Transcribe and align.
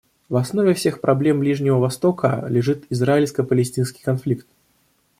В 0.29 0.35
основе 0.35 0.73
всех 0.73 0.99
проблем 0.99 1.41
Ближнего 1.41 1.77
Востока 1.77 2.43
лежит 2.49 2.85
израильско-палестинский 2.89 4.01
конфликт. 4.01 4.47